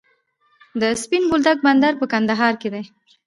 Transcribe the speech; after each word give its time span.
د 0.81 0.83
سپین 1.01 1.23
بولدک 1.29 1.57
بندر 1.67 1.93
په 1.99 2.05
کندهار 2.13 2.53
کې 2.61 2.69
دی 2.73 2.83